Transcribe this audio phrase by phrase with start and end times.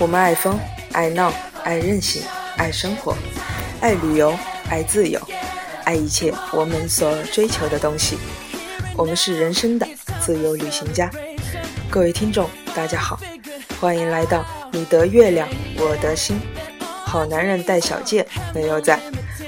[0.00, 0.58] 我们爱疯，
[0.92, 1.30] 爱闹，
[1.62, 2.22] 爱任性，
[2.56, 3.14] 爱生活，
[3.82, 4.34] 爱旅游，
[4.70, 5.20] 爱自由，
[5.84, 8.16] 爱一切我们所追求的东西。
[8.96, 9.86] 我们是人生的
[10.18, 11.10] 自由旅行家。
[11.90, 13.20] 各位听众，大家好，
[13.78, 14.42] 欢迎来到
[14.72, 16.40] 你得月亮，我得心。
[16.80, 18.98] 好男人带小戒没有在，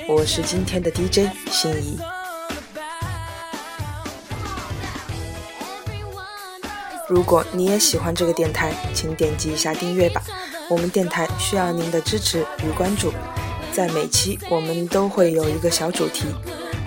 [0.06, 1.98] 我是今天的 DJ 心仪。
[7.12, 10.22] 如果你也喜欢这个电台，请点击一下订阅吧。
[10.70, 13.12] 我们电台需要您的支持与关注。
[13.70, 16.24] 在每期我们都会有一个小主题，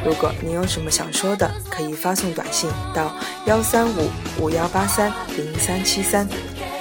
[0.03, 3.15] 如果你有什么想说的，可以发送短信到
[3.45, 6.27] 幺三五五幺八三零三七三，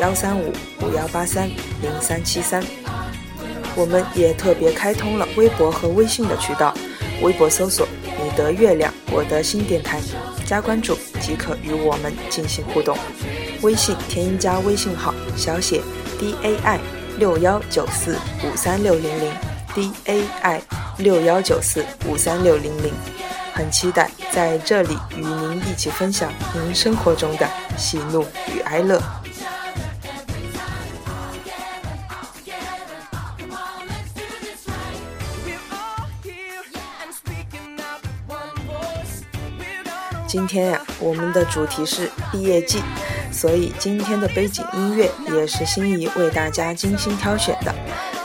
[0.01, 0.51] 幺三五
[0.81, 1.47] 五幺八三
[1.83, 2.65] 零三七三。
[3.77, 6.73] 我们也特别开通了微博和微信的渠道，
[7.21, 7.87] 微博搜索
[8.25, 10.01] “你的月亮我的新电台”，
[10.49, 12.95] 加关注即可与我们进行互动。
[13.63, 15.81] 微信添加微信号小写
[16.19, 16.79] d a i
[17.19, 19.33] 六幺九四五三六零零
[19.75, 20.63] d a i
[20.99, 22.93] 六幺九四五三六零零，
[23.55, 28.23] 很期待在这里与您一起分享您生活中的喜怒
[28.55, 29.01] 与哀乐。
[40.35, 42.83] 今天呀，我们的主题是毕业季。
[43.31, 47.73] 所以今天的背景音乐也是心仪为大家精心挑选的，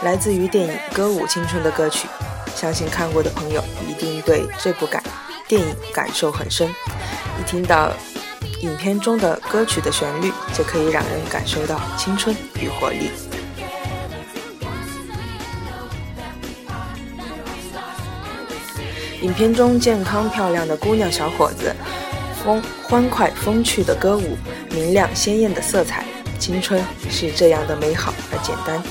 [0.03, 2.07] 来自于电影《歌舞青春》的歌曲。
[2.55, 5.03] 相信看过的朋友一定对这部感
[5.47, 6.67] 电影感受很深。
[7.39, 7.93] 一听到
[8.61, 13.11] 影片中的歌曲的旋律，就可以让人感受到青春与活力。
[19.21, 21.71] 影片中健康漂亮的姑娘小伙子。
[22.49, 24.35] 风欢快风趣的歌舞，
[24.71, 26.03] 明亮鲜艳的色彩，
[26.39, 28.81] 青春是这样的美好而简单。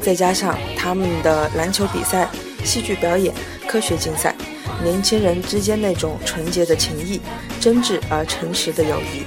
[0.00, 2.28] 再加上他们的篮球比赛、
[2.64, 3.32] 戏剧表演、
[3.68, 4.34] 科学竞赛，
[4.82, 7.20] 年轻人之间那种纯洁的情谊、
[7.60, 9.22] 真挚而诚实的友谊，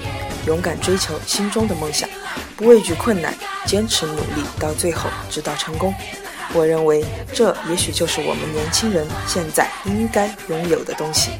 [0.47, 2.09] 勇敢追求心中的梦想，
[2.57, 3.33] 不畏惧困难，
[3.65, 5.93] 坚持努力到最后，直到成功。
[6.55, 7.03] 我认为，
[7.33, 11.31] 这也许就是我们年轻人现在应该拥有的东西。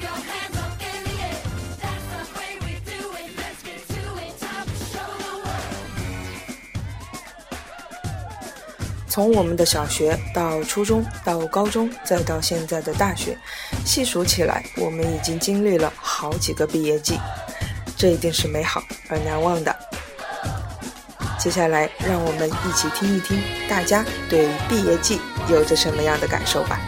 [9.08, 13.38] 从我们的小学到初中，到高中，再到现在的大学，
[13.86, 17.20] 细数起来，我们已经经历了好几个毕业季，
[17.96, 19.73] 这一定是美好而难忘的。
[21.44, 23.38] 接下来，让我们一起听一听
[23.68, 26.80] 大家对毕业季有着什么样的感受吧。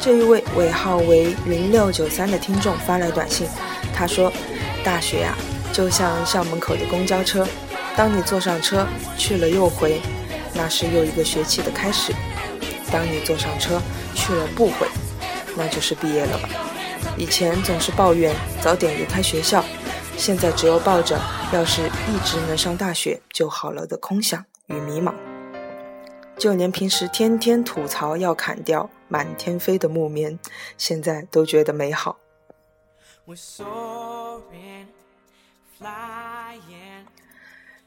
[0.00, 3.48] 这一位尾号为零六九三的听众发来短信，
[3.92, 4.32] 他说
[4.84, 5.34] ：“大学呀，
[5.72, 7.44] 就像校门口的公交车。”
[7.98, 8.86] 当你坐上车
[9.16, 10.00] 去了又回，
[10.54, 12.12] 那是又一个学期的开始；
[12.92, 13.82] 当你坐上车
[14.14, 14.86] 去了不回，
[15.56, 16.48] 那就是毕业了吧。
[17.16, 18.32] 以前总是抱怨
[18.62, 19.64] 早点离开学校，
[20.16, 21.18] 现在只有抱着
[21.52, 25.12] 要是一直能上大学就好了的空想与迷茫。
[26.38, 30.38] 就连平时天天吐槽要砍掉满天飞的木棉，
[30.76, 32.16] 现在都觉得美好。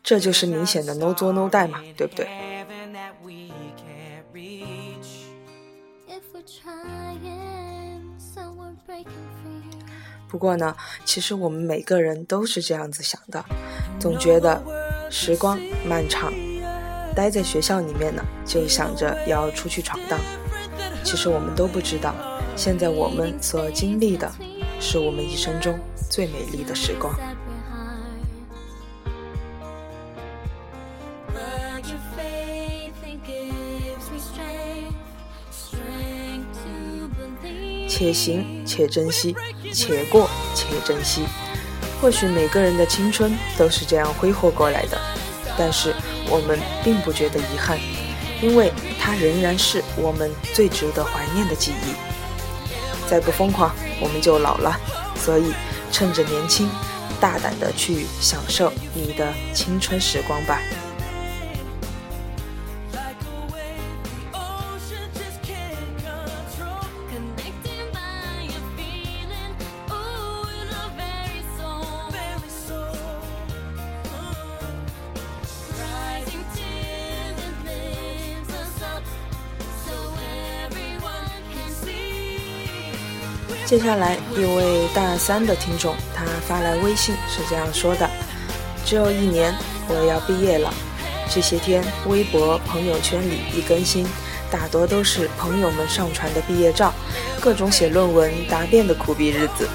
[0.03, 2.27] 这就是明显的 no 作 no die 嘛，对不对？
[10.27, 13.43] 不过呢，其实我们每个人都是这样子想的，
[13.99, 14.63] 总觉得
[15.09, 16.31] 时光漫长，
[17.13, 20.19] 待在学校里面呢，就想着要出去闯荡。
[21.03, 22.15] 其实我们都不知道，
[22.55, 24.31] 现在我们所经历的，
[24.79, 25.77] 是我们一生中
[26.09, 27.13] 最美丽的时光。
[38.01, 39.35] 且行且珍惜，
[39.71, 41.21] 且过且珍惜。
[42.01, 44.99] 或许每个人的青春都是这样挥霍过来的，
[45.55, 45.93] 但是
[46.27, 47.77] 我们并不觉得遗憾，
[48.41, 51.93] 因为它仍然是我们最值得怀念的记忆。
[53.07, 54.75] 再不疯狂，我们就老了。
[55.15, 55.53] 所以，
[55.91, 56.67] 趁着年轻，
[57.19, 60.59] 大胆的去享受你的青春时光吧。
[83.65, 88.09] 接下来一位大三的听众，他发来微信是这样说的
[88.85, 89.55] ：“只有一年，
[89.87, 90.73] 我要毕业了。
[91.33, 94.05] 这些天微博、朋友圈里一更新，
[94.51, 96.93] 大多都是朋友们上传的毕业照，
[97.39, 99.69] 各种写论文、答辩的苦逼日子。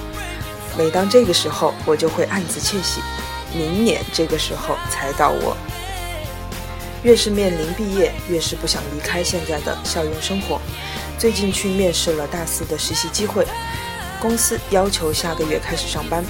[0.77, 3.00] 每当这个时候，我就会暗自窃喜，
[3.55, 5.56] 明年这个时候才到我。
[7.03, 10.61] 越是面临毕业，越是不想离开现在的校园生活。
[11.19, 13.47] 最近去面试了大四的实习机会。”
[14.21, 16.25] 公司要求下个月开始上班，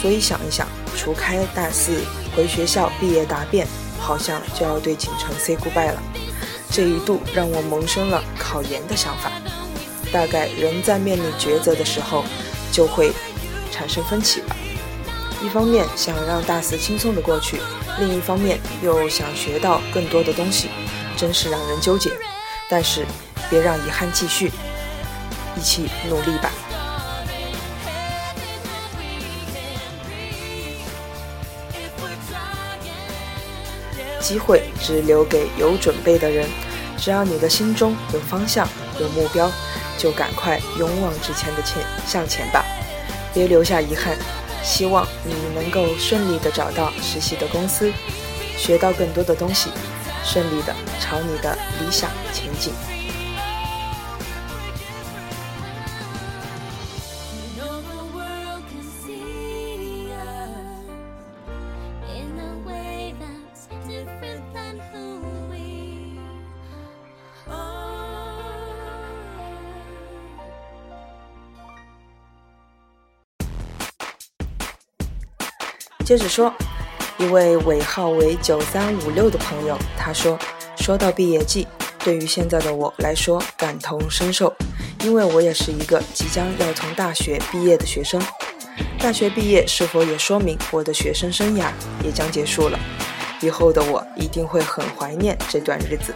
[0.00, 2.02] 所以想一想，除开大四
[2.36, 3.66] 回学校毕业答辩，
[3.98, 6.02] 好像就要对锦城 say goodbye 了。
[6.70, 9.32] 这一度让我萌生了考研的想法。
[10.12, 12.24] 大概人在面临抉择的时候，
[12.70, 13.10] 就会
[13.72, 14.54] 产生分歧吧。
[15.42, 17.58] 一方面想让大四轻松的过去，
[17.98, 20.68] 另一方面又想学到更多的东西，
[21.16, 22.10] 真是让人纠结。
[22.68, 23.06] 但是
[23.50, 24.50] 别让遗憾继续，
[25.56, 26.50] 一起努力吧。
[34.20, 36.48] 机会只留给有准备的人。
[36.96, 38.68] 只要你的心中有方向、
[39.00, 39.50] 有目标，
[39.98, 42.64] 就赶快勇往直前的前向前吧，
[43.34, 44.16] 别留下遗憾。
[44.62, 47.90] 希望你能够顺利的找到实习的公司，
[48.56, 49.70] 学到更多的东西，
[50.22, 52.99] 顺利的朝你的理想前进。
[76.04, 76.52] 接着说，
[77.18, 80.36] 一位尾号为九三五六的朋友，他说
[80.76, 81.68] ：“说到毕业季，
[82.02, 84.52] 对于现在的我来说感同身受，
[85.04, 88.20] 因为我也是一个即将要从大学毕业的学生。
[88.98, 91.70] 大学毕业是否也说明我的学生生涯
[92.02, 92.78] 也将结束了？
[93.40, 96.12] 以后的我一定会很怀念这段日子，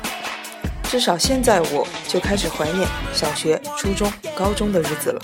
[0.90, 5.22] 至少现在我就开始怀念小学、初中、高中的日子了。”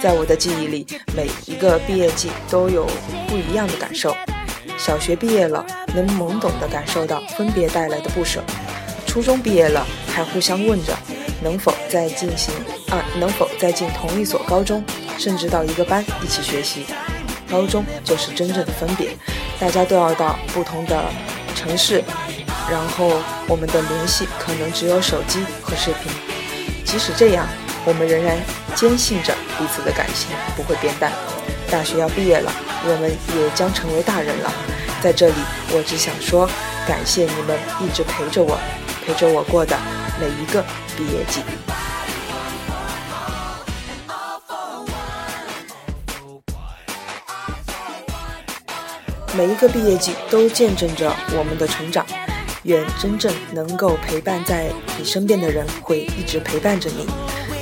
[0.00, 0.86] 在我的记忆里，
[1.16, 2.86] 每一个毕业季都有
[3.28, 4.16] 不一样的感受。
[4.76, 5.64] 小学毕业了，
[5.94, 8.40] 能懵懂地感受到分别带来的不舍；
[9.06, 10.92] 初中毕业了，还互相问着
[11.42, 12.52] 能否再进行
[12.90, 14.82] 啊，能否再进同一所高中，
[15.18, 16.86] 甚至到一个班一起学习。
[17.50, 19.10] 高中就是真正的分别，
[19.60, 21.04] 大家都要到不同的
[21.54, 22.02] 城市，
[22.70, 23.10] 然后
[23.46, 26.10] 我们的联系可能只有手机和视频。
[26.84, 27.46] 即使这样。
[27.84, 28.36] 我们仍然
[28.74, 31.10] 坚信着彼此的感情不会变淡。
[31.70, 32.50] 大学要毕业了，
[32.84, 34.52] 我们也将成为大人了。
[35.00, 35.34] 在这里，
[35.70, 36.48] 我只想说，
[36.86, 38.58] 感谢你们一直陪着我，
[39.06, 39.76] 陪着我过的
[40.18, 40.64] 每一个
[40.96, 41.40] 毕业季。
[49.36, 52.04] 每一个毕业季都见证着我们的成长。
[52.64, 57.06] 愿真正能够陪伴在你身边的人会一直陪伴着你。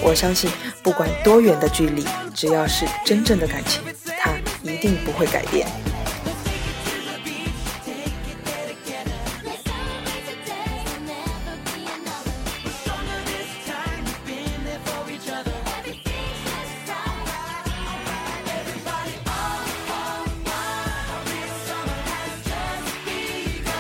[0.03, 0.51] 我相信，
[0.83, 2.05] 不管多远的距离，
[2.35, 3.83] 只要是真正的感情，
[4.87, 5.67] 定不会改变。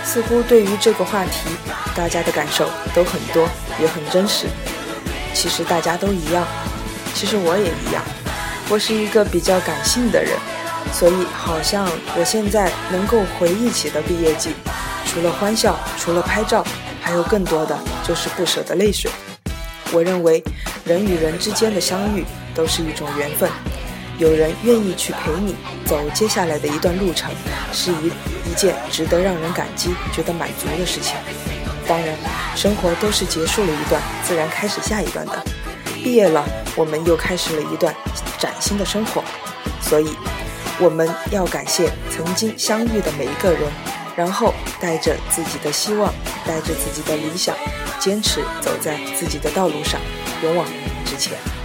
[0.05, 1.51] 似乎对于这个话题，
[1.95, 3.49] 大家的感受都很多，
[3.79, 4.49] 也很真实。
[5.35, 6.45] 其实大家都一样，
[7.15, 8.03] 其实我也一样。
[8.69, 10.33] 我是一个比较感性的人，
[10.99, 11.87] 所以好像
[12.19, 14.55] 我现在能够回忆起的毕业季，
[15.05, 16.65] 除了欢笑，除了拍照，
[17.03, 19.11] 还有更多的就是不舍的泪水。
[19.93, 20.43] 我认为
[20.87, 22.25] 人与人之间的相遇
[22.55, 23.51] 都是一种缘分，
[24.17, 27.31] 有人愿意去陪你走接下来的一段路程，
[27.75, 28.07] 是一
[28.51, 31.15] 一件值得让人感激、觉得满足的事情。
[31.87, 32.17] 当然，
[32.57, 35.45] 生活都是结束了一段，自然开始下一段的。
[35.95, 36.43] 毕业了，
[36.75, 37.95] 我们又开始了一段
[38.39, 39.23] 崭新的生活。
[39.83, 40.09] 所以，
[40.79, 43.63] 我们要感谢曾经相遇的每一个人，
[44.15, 46.13] 然后带着自己的希望，
[46.45, 47.57] 带着自己的理想，
[47.99, 49.99] 坚持走在自己的道路上，
[50.43, 50.67] 勇往
[51.07, 51.56] 直前。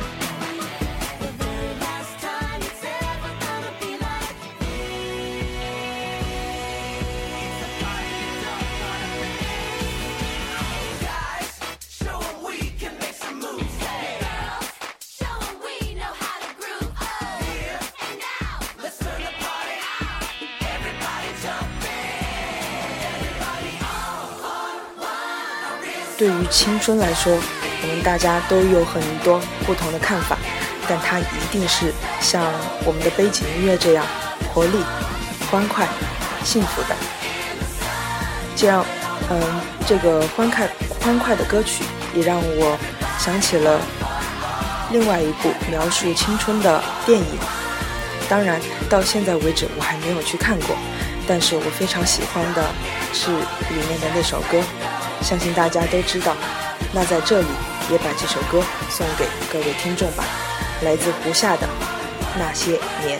[26.21, 30.37] 对于青春来说，我们大家都有很多不同的看法，
[30.87, 32.43] 但它一定是像
[32.85, 34.05] 我们的背景音乐这样
[34.53, 34.83] 活力、
[35.49, 35.87] 欢快、
[36.43, 36.95] 幸福的。
[38.55, 38.85] 这样，
[39.31, 39.41] 嗯，
[39.87, 42.77] 这个欢快欢快的歌曲也让我
[43.17, 43.81] 想起了
[44.91, 47.25] 另外一部描述青春的电影。
[48.29, 50.75] 当然，到现在为止我还没有去看过，
[51.27, 52.63] 但是我非常喜欢的
[53.11, 54.61] 是里面的那首歌，
[55.21, 56.35] 相信大家都知道。
[56.93, 57.47] 那在这里
[57.89, 60.23] 也把这首歌送给各位听众吧，
[60.83, 61.65] 来自胡夏的
[62.37, 63.19] 《那些年》。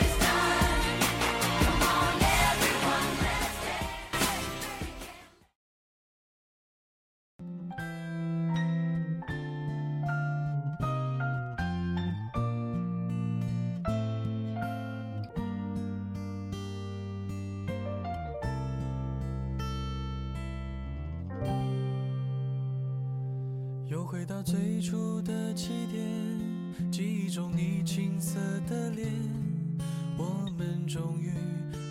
[30.92, 31.30] 终于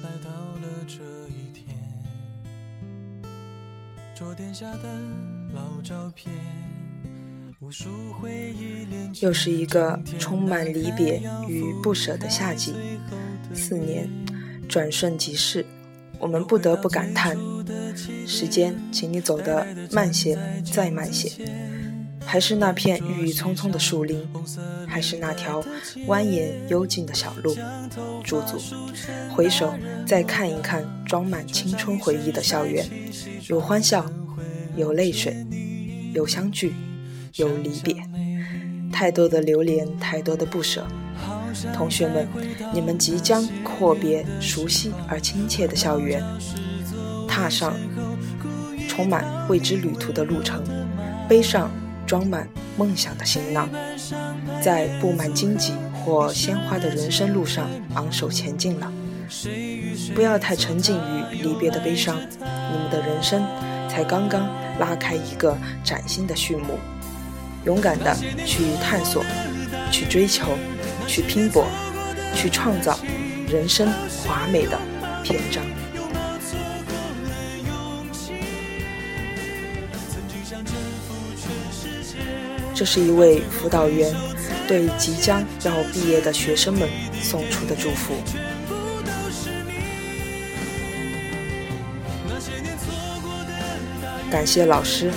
[0.03, 0.97] 来到了这
[1.31, 1.75] 一天。
[4.15, 4.83] 桌垫下的
[5.55, 6.31] 老照片，
[7.61, 12.75] 无数回忆连又是一个充满离别与不舍的夏季，
[13.55, 14.07] 四年
[14.69, 15.65] 转瞬即逝，
[16.19, 17.35] 我们不得不感叹：
[18.27, 21.43] 时间，请你走得慢些，再慢些。
[22.31, 24.25] 还是那片郁郁葱葱的树林，
[24.87, 25.61] 还是那条
[26.07, 27.57] 蜿蜒幽静的小路，
[28.23, 28.57] 驻足，
[29.35, 29.75] 回首
[30.07, 32.87] 再看一看装满青春回忆的校园，
[33.49, 34.09] 有欢笑，
[34.77, 35.45] 有泪水，
[36.15, 36.73] 有相聚，
[37.35, 37.97] 有离别，
[38.93, 40.87] 太多的留恋，太多的不舍。
[41.75, 42.29] 同学们，
[42.73, 46.23] 你们即将阔别熟悉而亲切的校园，
[47.27, 47.75] 踏上
[48.89, 50.63] 充满未知旅途的路程，
[51.29, 51.69] 背上。
[52.11, 53.69] 装满梦想的行囊，
[54.61, 58.93] 在布满荆棘或鲜花的人生路上昂首前进了。
[60.13, 63.47] 不要太沉浸于离别的悲伤，你们的人生
[63.89, 64.49] 才刚刚
[64.81, 66.81] 拉开一个崭新的序幕。
[67.65, 69.25] 勇敢的去探索，
[69.93, 70.59] 去追求，
[71.07, 71.65] 去拼搏，
[72.35, 72.99] 去创造
[73.47, 73.89] 人生
[74.27, 74.77] 华美的
[75.23, 75.63] 篇章。
[82.81, 84.11] 这是一位辅导员
[84.67, 86.89] 对即将要毕业的学生们
[87.21, 88.15] 送出的祝福。
[94.31, 95.11] 感谢老师，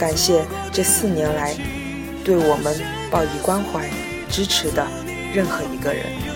[0.00, 1.54] 感谢这四年来
[2.24, 2.74] 对我们
[3.10, 3.86] 报以关怀、
[4.30, 4.86] 支持的
[5.34, 6.33] 任何一个人。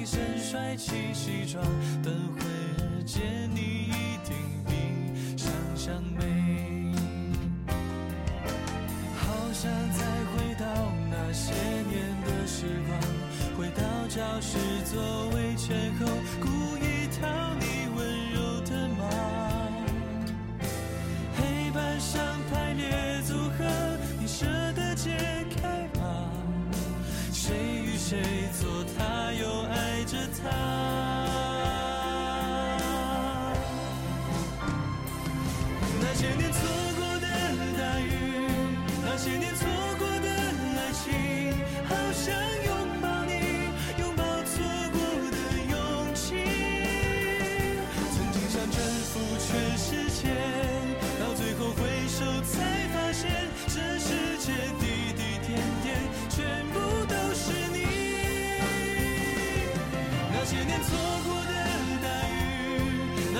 [0.00, 1.62] 一身帅气西装，
[2.02, 3.20] 等会儿见
[3.54, 3.79] 你。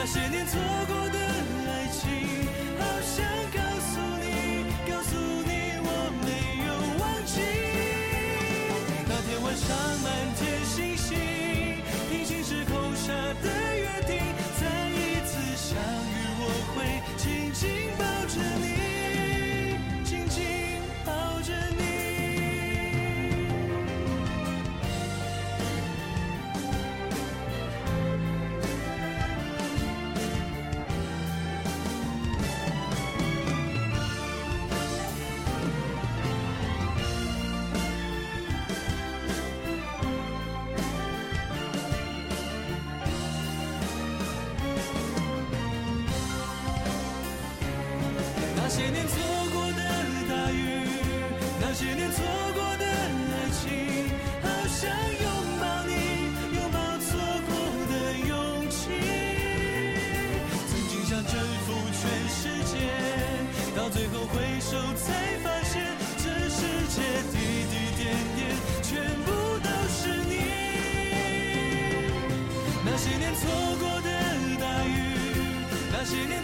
[0.02, 1.00] 那些年错过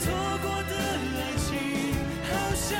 [0.07, 0.73] 错过的
[1.19, 1.51] 爱情，
[2.31, 2.79] 好像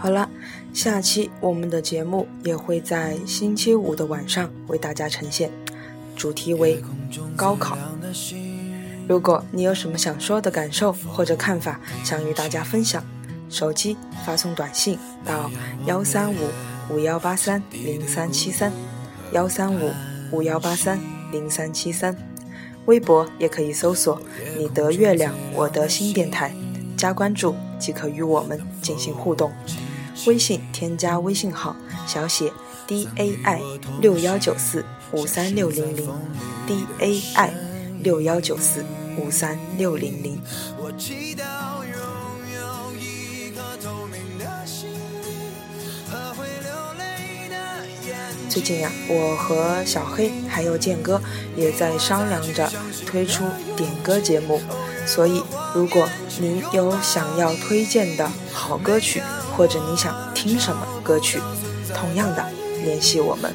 [0.00, 0.30] 好了，
[0.72, 5.50] 下期我们的节目也会在星期五的晚上为大家呈现，
[6.14, 6.80] 主题为
[7.34, 7.76] 高考。
[9.08, 13.04] 如果你有什么想说的感受或者看法，想与大家分享，
[13.50, 15.50] 手机发送短信到
[15.86, 16.36] 幺三五
[16.90, 18.72] 五幺八三零三七三，
[19.32, 19.90] 幺三五
[20.30, 21.00] 五幺八三
[21.32, 22.16] 零三七三。
[22.86, 24.22] 微博也可以搜索
[24.56, 26.54] “你得月亮，我得心”电台，
[26.96, 29.50] 加关注即可与我们进行互动。
[30.26, 31.76] 微信添加微信号
[32.06, 32.52] 小写
[32.86, 33.60] d a i
[34.00, 36.10] 六幺九四五三六零零
[36.66, 37.54] d a i
[38.02, 38.84] 六幺九四
[39.16, 40.40] 五三六零零。
[48.48, 51.20] 最近呀、我和小黑还有建哥
[51.54, 52.68] 也在商量着
[53.06, 53.44] 推出
[53.76, 54.60] 点歌节目，
[55.06, 55.42] 所以
[55.74, 56.08] 如果
[56.40, 59.22] 您有想要推荐的好歌曲，
[59.58, 61.40] 或者你想听什么歌曲，
[61.92, 62.46] 同样的
[62.84, 63.52] 联系我们，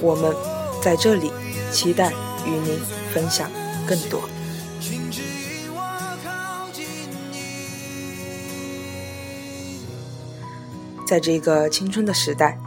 [0.00, 0.34] 我，们
[0.82, 1.30] 在这里
[1.70, 2.12] 期待
[2.44, 2.76] 与您
[3.14, 3.48] 分享
[3.86, 4.20] 更多。
[11.06, 12.58] 在这个青春的时代，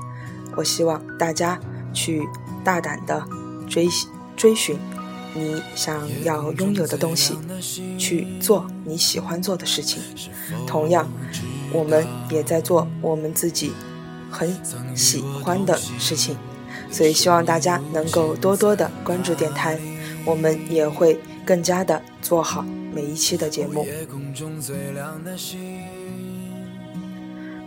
[0.55, 1.59] 我希望大家
[1.93, 2.25] 去
[2.63, 3.21] 大胆的
[3.69, 3.89] 追
[4.37, 4.79] 追寻
[5.35, 7.35] 你想要拥有的东西，
[7.97, 10.01] 去做你喜欢做的事情。
[10.67, 11.09] 同样，
[11.71, 13.71] 我们也在做我们自己
[14.29, 14.55] 很
[14.95, 16.37] 喜欢的事情，
[16.91, 19.79] 所以希望大家能够多多的关注电台，
[20.25, 23.85] 我们也会更加的做好每一期的节目。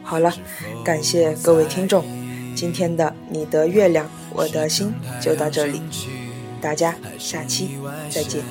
[0.03, 0.33] 好了，
[0.85, 2.05] 感谢各位听众，
[2.55, 5.81] 今天的你的月亮我的心就到这里，
[6.61, 7.79] 大家下期
[8.11, 8.43] 再见。